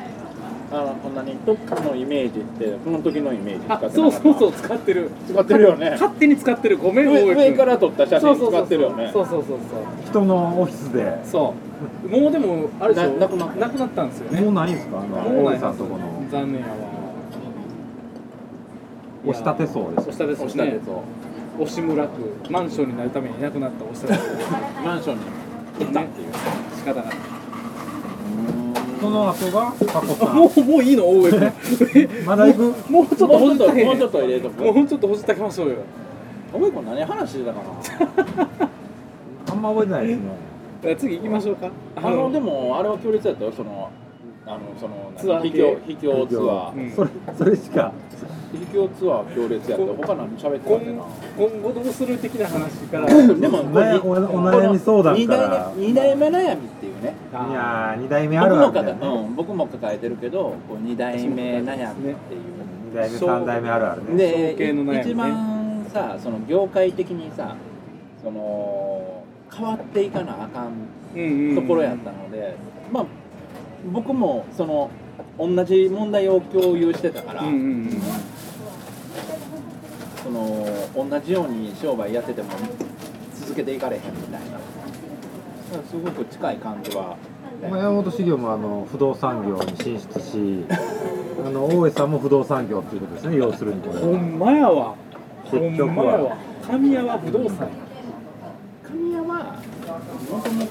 [0.71, 3.95] あのこんなにトップのイメージってこの時のイメージ使あってなかった？
[3.95, 5.11] そうそうそう使ってる。
[5.27, 5.91] 使ってるよね。
[5.91, 6.77] 勝手に使ってる。
[6.77, 9.09] ごめん上上から撮った写真そうそうそう使ってるよね。
[9.13, 9.57] そうそうそう
[10.07, 11.23] 人のオフィスで。
[11.23, 11.72] そうそう
[12.09, 13.09] もうでもあれでしょ？
[13.13, 13.55] ななくなった？
[13.59, 14.41] なくなったんですよね。
[14.41, 14.99] もうないんですか？
[14.99, 16.23] あの大江もうないさんとこの。
[16.31, 16.73] 残念やわ。
[19.25, 20.79] 押し立てそうです押したてそうね。
[21.59, 25.21] 押村区マンションになるためにいなくなった押したてそうマンションに。
[25.79, 26.27] 行ったっていう。
[26.77, 27.15] 仕方ない。
[28.99, 30.35] その後がタコさん。
[30.35, 31.05] もうもういいの？
[31.07, 34.63] 大江君 まだ行くもうちょっとほもうちょっともうちょっと入れとく。
[34.63, 35.75] もうちょっとほじってあげましょうよ。
[36.53, 38.47] お前これ何話してたかな？
[39.51, 40.23] あんま覚えてないですね
[40.97, 41.69] 次行きましょうか。
[41.95, 43.51] あのでもあれは強烈だったよ。
[43.51, 43.89] その
[44.45, 45.49] あのそのツアー系。
[45.49, 46.73] 秘境秘境ツアー。
[46.73, 46.91] うん。
[46.91, 47.93] それそれしか。
[48.51, 51.03] 秘境ツアー強烈やって他何喋ってた今っけな。
[51.37, 53.05] 今後どうする的な話から。
[53.33, 57.15] でもおお悩み相談二代から目二代目悩みっていうね。
[57.31, 62.41] いやー二代目ある僕も抱え、あるだよねうん、僕も抱えてるけどこう二代目悩みっていう。
[62.89, 64.53] 二代目三代目あるあるね。
[64.53, 65.01] でね。
[65.01, 67.55] 一番さその業界的にさ
[68.23, 69.12] その
[69.55, 72.55] 変わっていかなあかんところやったので、
[72.91, 73.05] まあ
[73.91, 74.89] 僕もその
[75.37, 78.01] 同じ問題を共有してたから、うんうんうん。
[80.23, 82.49] その同じように商売やってても
[83.35, 84.59] 続けていかれへんみたいな。
[85.89, 87.17] すごく近い感じは、
[87.69, 90.65] まあ山本修行もあの不動産業に進出し
[91.45, 94.01] あの大江さんも不動産業っていうことですね要するにこれは。
[94.01, 94.95] ほんまやわ。
[95.45, 95.95] ほん結局は。
[95.95, 96.37] まやわ。
[96.67, 97.67] 神谷は不動産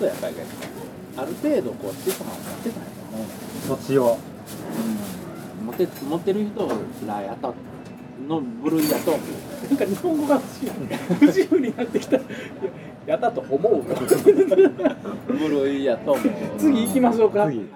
[0.02, 0.34] もとやっぱり
[1.16, 4.18] ある程度こう資産を持ってたんやと思う土地を。
[5.60, 5.66] うん。
[5.66, 6.68] 持って持ってる人
[7.06, 7.52] らやった
[8.28, 9.68] の部類だと思う。
[9.68, 11.58] なんか日本語が不自由。
[11.60, 12.16] になってきた。
[12.16, 12.26] いや
[13.06, 13.82] やったと思う
[15.32, 16.26] 部類やと思う。
[16.58, 17.46] 次行きましょうか。
[17.46, 17.68] 次。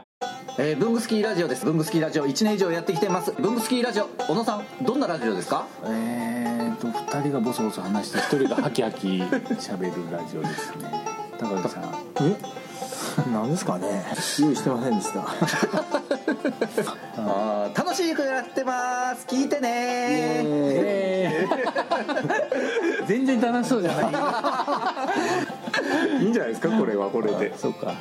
[0.59, 1.65] えー、ブングスキーラジオです。
[1.67, 2.27] ブングスキーラジオ。
[2.27, 3.33] 1年以上やってきてます。
[3.39, 4.05] ブングスキーラジオ。
[4.27, 5.67] 小野さんどんなラジオですか？
[5.85, 11.05] えーと2人がボソボソ話して1人がハキハキ喋るラジオですね。
[11.39, 12.37] 高橋さんえ？
[13.33, 14.05] 何ですかね。
[14.41, 15.21] 用意してませんでした。
[17.19, 19.27] あー楽しい曲やってます。
[19.27, 20.45] 聞いてね。
[23.07, 24.03] 全然楽しそうじゃな
[26.19, 26.23] い。
[26.23, 27.57] いいんじゃないですかこれはこれで。
[27.57, 27.95] そうか。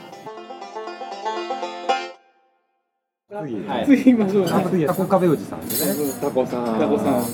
[3.43, 3.85] 次、はい。
[3.85, 4.47] 次行きましょう。
[4.87, 6.13] タコ壁内さんですね。
[6.21, 6.79] タコさん。
[6.79, 7.25] タコさん。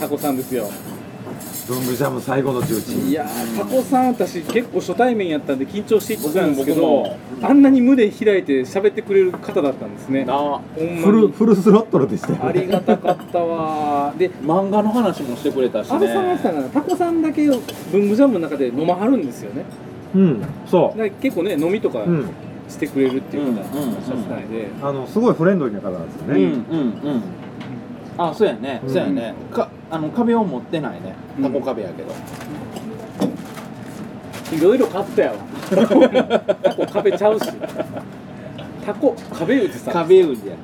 [0.00, 0.68] タコさんですよ
[1.68, 10.24] 文具ジャム最後の重鎮いやータコさん私結構初対面やったんで緊張していってたんですけどあんなに胸開いて喋ってくれる方だったんですね。
[10.24, 10.62] なほん
[11.02, 14.18] フルフルスロットルでしたよありがたかったわー。
[14.18, 19.64] で漫画の話もしてくれたし安倍さんが言ってたねのはタコさんだけ文具ジャムの中で飲まはるんですよね。
[20.14, 22.30] うんそだから結構ね飲みとかううん。
[22.66, 23.66] してくれるっていううんかおっ
[24.02, 26.78] しゃってたので、あのすごいフレンドリーな方なんですよね、うんうん
[27.12, 27.22] うん
[28.16, 28.90] あそうやね、うん。
[28.92, 29.34] そうやね。
[29.52, 31.14] かあの壁を持ってないね。
[31.42, 32.14] タコ壁やけど、
[34.56, 35.34] いろいろ買ったよ
[35.70, 35.86] タ
[36.74, 37.46] コ壁ちゃうし。
[38.86, 39.90] タコ壁打ちさ。
[39.90, 40.54] ん壁打ちや。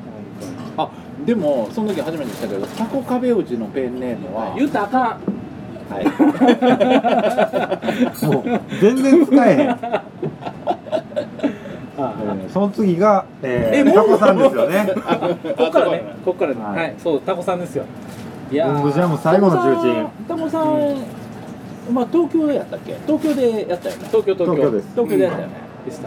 [0.77, 0.89] あ
[1.27, 5.21] でもその時初めてしたけどタコ壁打ちのペンネームは言うたらあかん。
[5.91, 6.05] はい。
[8.27, 8.45] もう
[8.81, 9.79] 全然使えへん、あ
[12.01, 14.89] えーその次が、えー、タコさんですよね。
[15.57, 16.03] こっからね。
[16.25, 16.63] こっからね。
[16.63, 16.77] はい。
[16.77, 17.85] はい、そうタコさんですよ。
[18.51, 20.07] いや文具ジャム最後の重鎮。
[20.27, 20.97] タコさん
[21.93, 22.97] まあ東京でやったっけ？
[23.07, 24.05] 東京でやったよね。
[24.09, 24.71] 東京東京。
[24.71, 24.89] です。
[24.95, 25.55] 東京でやったよね、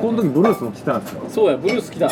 [0.02, 2.08] この時ブルースも来てたんですよ、そうやブルース来た。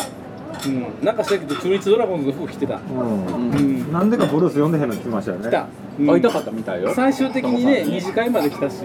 [0.66, 0.86] うん。
[1.04, 2.74] なんかしたけど中日ドラゴンズの服着てた。
[2.74, 3.50] うん。
[3.50, 3.92] うん。
[3.92, 5.48] なんでかブルース呼んでへんのに来ましたよね。
[5.48, 5.66] 来た、うん
[5.98, 6.92] 会いたかったみたいよ。
[6.94, 8.82] 最終的にね二次会まで来たし、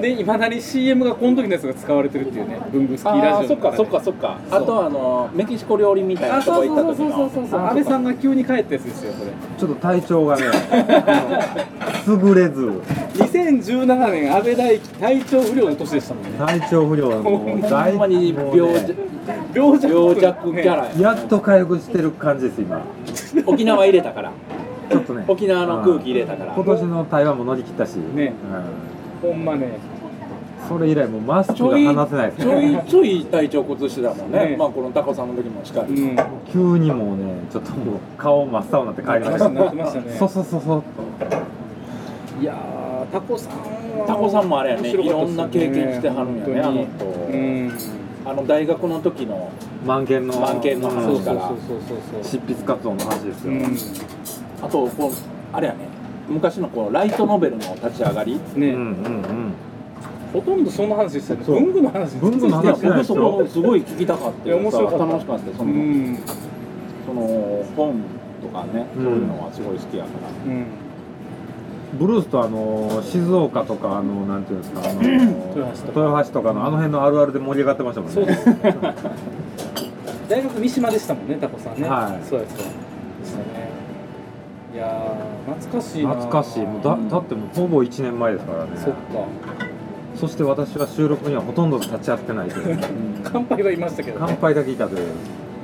[0.00, 4.38] でいまだに CM がこの時のやつが使われてるっていうね文具スキーラあーそっかそっかそっか。
[4.50, 7.16] あとあのメキシコ料理みたいあなとこそうそう行った時の。
[7.16, 7.48] そうそうそう。
[7.50, 9.30] そう安倍さんが急に帰ったやつですよこれ。
[9.58, 10.42] ちょっと体調がね
[12.06, 12.60] 優れず。
[13.18, 16.30] 2017年安倍大輝体調不良の年でしたもんね。
[16.38, 18.94] 体調不良のほんまにもう病ね
[19.54, 20.92] 病弱病弱キャラや。
[20.98, 22.82] やっと回復してる感じです今。
[23.46, 24.32] 沖縄入れたから
[24.90, 26.52] ちょっとね沖縄の空気入れたから。
[26.54, 28.32] 今年の台湾も乗り切ったし、ね。
[29.22, 29.30] うん。
[29.30, 29.78] ほんまね。
[30.68, 34.50] それ以来もうマスクが離せないですちょねいちょい体調崩してたもんね。
[34.50, 34.56] ね。
[34.56, 36.16] まあこのタコさんの時もしかり、うん。
[36.52, 39.48] 急にもうねちょっともう顔真っ青になって帰りました。
[39.48, 40.16] ね。
[40.18, 40.82] そうそうそうそう。
[42.42, 47.04] いやータコさんはタコさんもあれやねいろんな経験してはるんやねあの人。
[47.06, 47.72] うん。
[48.26, 49.50] あの大学の時の
[49.86, 51.50] 満件の満件の話から
[52.22, 53.76] 執筆活動の話ですよ、うん
[54.62, 55.12] あとこう
[55.52, 55.80] あれやね。
[56.28, 58.34] 昔のこうライトノベルの立ち上がり。
[58.34, 59.52] ね、うんうんうん。
[60.32, 61.60] ほとんどそんな話でしたねそう。
[61.60, 64.46] 文具の話文具の話僕そこよすごい聞きたかった。
[64.46, 65.06] いや面白かった。
[65.06, 65.56] 楽しかった。
[65.56, 66.18] その,、うん
[67.06, 68.02] その本
[68.42, 69.04] とかね、うん。
[69.04, 70.10] そういうのはすごい好きやか
[70.46, 70.52] ら。
[70.52, 70.66] うん。
[71.98, 76.52] ブルースとあの静岡とかあのなんていうんですかあの 豊橋とか。
[76.52, 78.14] のあの辺のあるあるで盛り上がってましたもんね。
[78.14, 78.44] そうです
[80.28, 81.88] 大学三島でしたもんねタコさんね。
[81.88, 82.26] はい。
[82.26, 82.74] そうでしたねいや。
[82.84, 82.87] ー
[85.54, 86.14] 懐かしいな。
[86.14, 86.64] 懐かしい。
[86.64, 88.70] もうだだってもうほぼ1年前ですからね。
[88.76, 88.98] そっか。
[90.14, 92.78] そして私は収録にはほとんど立ち会ってないという。
[93.24, 95.08] 乾杯はいましたけど、乾杯だけいたという、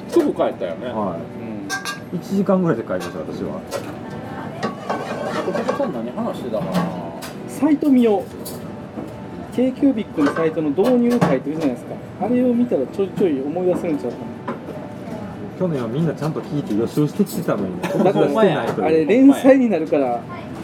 [0.08, 0.86] すぐ帰ったよね。
[0.86, 1.16] は
[2.12, 2.16] うん。
[2.16, 3.60] い、1時間ぐらいで帰りました私は。
[4.62, 6.72] あとタコさん何話してたかな
[7.48, 8.22] サイト見よう。
[9.56, 11.94] K q b i c のサイトの導入書いてるじゃないですか。
[12.22, 14.16] あれを見たらちょいちょい思い出せるんちゃうか
[15.58, 17.90] 去年はみんなちゃんと聞いて予習してきてたのにね。
[17.94, 18.86] 今なだ年からはしてないという。
[18.86, 20.20] あれ連載になるから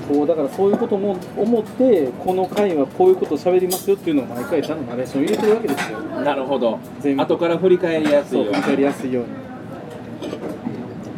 [0.08, 6.00] こうだからそういうことも思ってこの回はこういうことを喋りますよっていうのを毎回ちゃんとナレーション入れてるわけですよ。
[6.00, 6.78] なるほど。
[7.00, 7.22] 全部。
[7.22, 8.54] 後から振り返りやすいように。
[8.54, 9.30] そう分かりやすいように。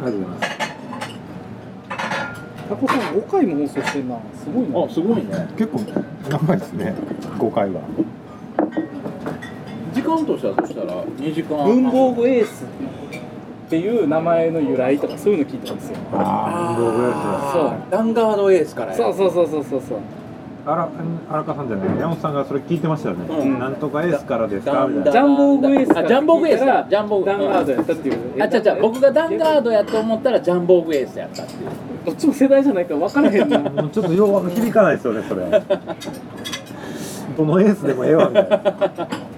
[0.03, 0.53] ありがとうございます。
[2.69, 4.17] タコさん5回も放送してんな。
[4.35, 4.85] すごいな。
[4.85, 5.47] あすごいね。
[5.57, 5.79] 結構
[6.29, 6.93] 長いですね。
[7.39, 7.81] 5回は。
[9.93, 12.65] 時間としてはそしたら2時間文房具エース
[13.73, 15.97] っていう名前の由来とかそういうの聞いてたんですよ。
[16.13, 17.91] ああ文房具やあー。
[17.91, 18.91] ランガードエースから。
[18.91, 19.97] やそうそうそうそうそうそう。
[20.67, 20.87] あら
[21.31, 21.87] 荒川さんじゃない。
[21.97, 23.57] 山本さんがそれ聞いてましたよね、うん。
[23.57, 24.73] なんとかエースからですか？
[24.73, 25.11] だみたいな。
[25.11, 26.85] ジャンボーグエースあジャンボーグエースだ。
[26.87, 28.43] ジャンボーグダンガードやったっていう。
[28.43, 31.59] あちゃちゃ僕がダンガードやと思ったらジャンボーグエースやったっていう。
[32.05, 33.57] どっちも世代じゃないから分からへんな。
[33.57, 35.45] もうちょっとよう響かないですよねそれ。
[37.35, 39.07] どのエースでもええわみたいな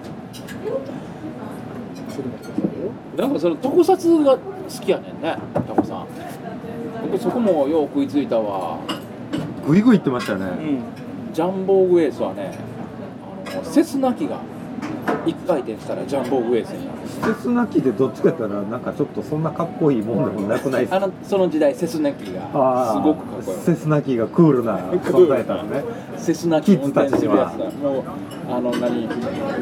[3.18, 6.08] なんかその特撮が好きやねんねタコさん。
[7.04, 8.80] 僕そこもよう食いついたわ。
[9.68, 11.34] グイグイ言ってましたよね、うん。
[11.34, 12.52] ジャンボーグエースはね
[13.48, 14.40] あのセスナ機が
[15.26, 16.98] 一回転したらジャンボーグエースになる。
[17.08, 20.98] 施設なきでどっちかやったらなんかちょっとそんなかっこいいもんでもなくないですか？
[20.98, 25.94] あのその時代セスナ機がすごくかっこよかっセスナキがクールな存在だったんですね。
[26.14, 27.70] たセスナ機運転するやつだ。
[27.72, 28.04] もう
[28.50, 29.08] あの何？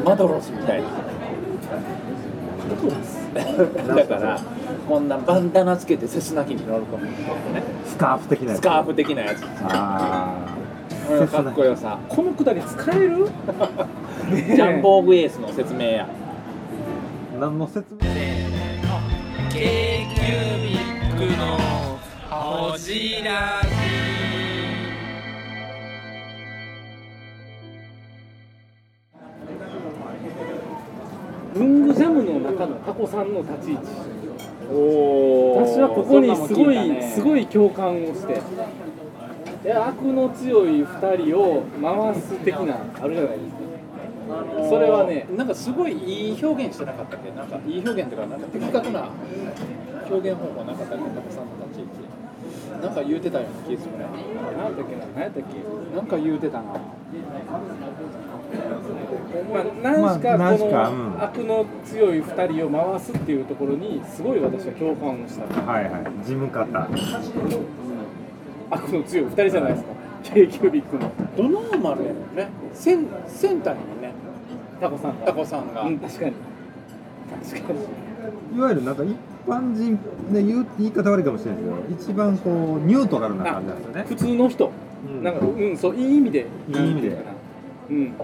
[0.04, 0.88] マドロスみたいな
[3.96, 4.40] だから
[4.88, 7.12] こんなバンダナつけてセスナ機に乗る込むね。
[7.86, 8.58] スカーフ的なやつ。
[8.58, 9.42] スカーフ的なやつ。
[9.70, 10.34] あ
[11.08, 11.98] このかっこよさ。
[12.08, 13.28] このくだり使える？
[14.56, 16.06] ジャンボーグエースの説明や。
[17.36, 17.98] あ何の説明
[19.52, 20.22] ？k q
[20.62, 21.58] ビックの
[22.30, 23.60] ほじラ
[31.54, 33.86] 文具ジャムの中のタコさんの立ち位置。
[34.72, 38.42] お私はここにすごい、すいごい共感をして。
[39.64, 43.64] いや悪の強い2人を回す的なあるじゃないですか。
[44.68, 47.30] それはねなんかすごいいい表現してなかったっけ？
[47.30, 49.08] なんかいい表現とかなんか的確な
[50.10, 51.04] 表現方法なかったっけ？
[51.04, 54.04] タコさんの立ち位置なんか言うてたような気がするね。
[54.58, 55.96] 何だっけな何やったっけ？
[55.96, 56.74] なんか言うてたな
[59.52, 65.60] まあ、何しかこの悪の強い2人を回すっていうところにすごい私は共感をした。
[65.60, 66.04] はいはい。
[66.24, 66.88] 事務方。
[68.70, 69.92] 悪の強い2人じゃないですか。
[70.24, 71.10] K キュービックの。
[71.36, 72.48] ドノーマルやもんね。
[72.72, 74.12] センセンターにもね。
[74.80, 76.32] タコさんがタコさんが、うん確かに。
[77.50, 77.78] 確かに。
[78.56, 79.98] いわゆるなんか一般人
[80.30, 84.04] ね言う言い方悪いかもしれないですけど一番こうニュートラルな感じなんですよね。
[84.08, 84.70] 普通の人、
[85.06, 85.22] うん。
[85.22, 86.46] なんかうんそういい意味で。
[86.68, 87.33] いい意味で
[87.90, 88.14] うん。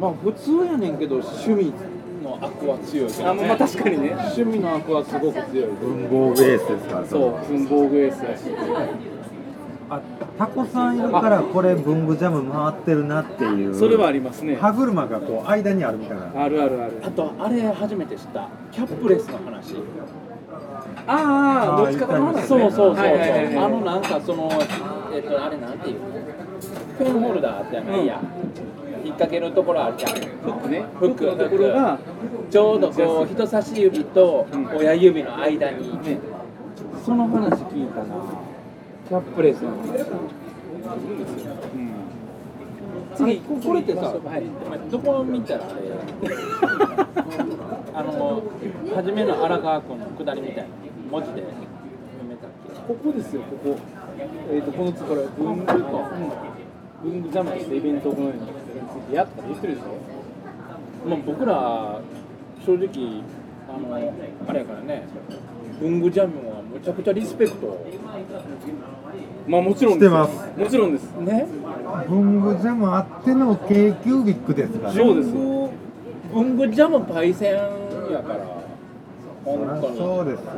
[0.00, 1.72] まあ普通やねんけど趣味
[2.22, 4.10] の悪は強いけど、ね、あまあ確かにね。
[4.12, 5.70] 趣味の悪はすごく強い。
[5.70, 8.42] 文房具エースですからそう文房具エースやし。
[9.90, 10.00] あ
[10.38, 13.74] タコさんいるからこれ文具ジャム回ってるなっていう。
[13.74, 14.56] それはありますね。
[14.56, 16.30] 歯車がこう間にあるみたいな。
[16.34, 17.02] あるあるある。
[17.04, 18.48] あとあれ初めて知った。
[18.70, 19.76] キャップレスの話。
[21.06, 23.56] ああどっちかとの話ねそうそうそうそう、はいはいはいはい。
[23.58, 24.50] あのなんかその
[25.12, 26.06] えっとあれなんていうの？
[26.98, 28.20] ペンホルダーってないや、
[29.04, 30.12] 引っ掛けるところあるじゃん。
[30.12, 30.18] フ
[30.50, 30.84] ックね。
[30.98, 31.98] フックのところが
[32.50, 36.18] ちょうどこう人差し指と親指の間に、ね。
[37.04, 38.04] その話聞いたな
[39.08, 40.06] キャップレスの話
[43.16, 44.14] 次ここれってさ、
[44.90, 45.74] どこ見たらあれ
[47.94, 48.42] あの
[48.94, 50.64] 初めの荒川区の下りみたいな
[51.10, 51.52] 文字で読
[52.28, 52.50] めたっ
[52.86, 52.92] け？
[52.94, 53.76] ここですよここ。
[54.52, 55.74] えっ、とこのつこれ文具か
[57.02, 58.46] 文具ジャムとしてイベントを行うようについ
[59.10, 59.88] てやったら言ってるでしょ
[61.08, 62.00] まあ、僕ら
[62.64, 63.22] 正直
[63.68, 63.98] あのあ
[64.52, 65.04] れやからね
[65.80, 67.84] 文具ジャムはむちゃくちゃリスペクト。
[69.48, 70.60] まあもちろんですしてます。
[70.60, 71.10] もちろんです。
[71.20, 71.46] ね？
[72.08, 75.30] 文具ジャムあっての k キュービックですからそうです。
[75.34, 75.70] よ
[76.32, 77.54] 文具ジャムパイセン
[78.12, 78.46] やから。
[79.44, 79.98] 本当に。
[79.98, 80.52] そうですよ。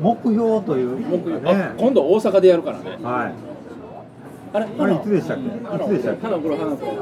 [0.00, 1.50] 目標というね。
[1.50, 2.96] あ今度大阪でやるからね。
[3.02, 3.51] はい
[4.52, 5.42] あれあれいつでしたっけ？
[5.44, 6.26] いつでしたっけ？
[6.26, 6.92] 花黒花黒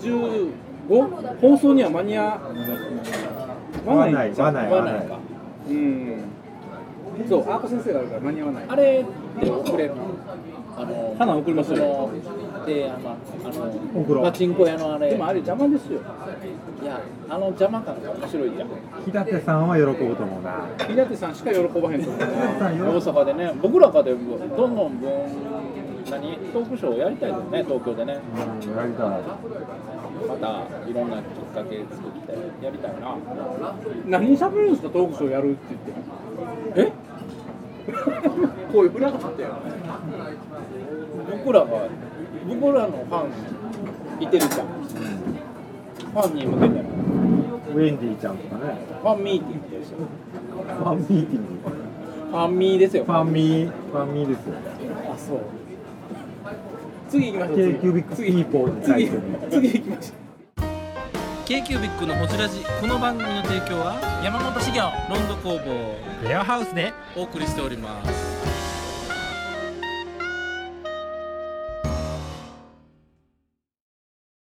[0.00, 0.50] 15
[1.40, 2.40] 放送には間に合わ
[3.86, 4.94] わなじゃんないいわない。
[4.94, 5.06] わない。
[5.08, 5.18] か
[5.68, 6.24] うん。
[7.28, 8.64] そうアート先生があるから間に合わない。
[8.68, 10.02] あれって送れるの？
[10.76, 12.10] あの花送りますよ。
[12.66, 15.10] であのあのパチンコ屋のあれ。
[15.10, 16.00] でもあれ邪魔ですよ。
[16.82, 18.68] いやあの邪魔感が面白いじゃん。
[19.04, 20.66] 日立さんは喜ぶと思うな。
[20.78, 22.26] 平手さんしか喜ばへんと思うな。
[22.26, 25.08] 大喜阪でね僕らかでどんどん分
[26.14, 26.36] 何？
[26.52, 28.20] トークショーをやりたいですね東京でね。
[28.32, 29.22] うんやりたい。
[30.26, 31.24] またいろんなきっ
[31.54, 33.16] かけ作ってやりたいな。
[34.06, 35.74] 何喋るんですかトークショーやるって
[36.74, 36.92] 言って。
[36.92, 36.92] え？
[38.72, 39.48] こういう裏があったよ
[41.30, 41.66] 僕らが
[42.48, 43.24] 僕らのファ
[44.20, 44.66] ンいてるじゃん。
[44.66, 46.80] ファンに向けての。
[47.74, 48.78] ウェンディちゃんとかね。
[49.02, 49.98] ファンミーティングですよ。
[50.78, 51.70] ファンミーティング。
[52.30, 53.04] ファンミーですよ。
[53.04, 54.54] ファンミーファンミーですよ。
[55.12, 55.38] あそう
[57.14, 59.08] 次行きましょう k キュービックピーポ次
[59.48, 60.24] 次行きましょう。
[61.46, 68.33] K q b i c のホジラジこの番組の提供は山本修行ロンド工房レアハウスでお送りしております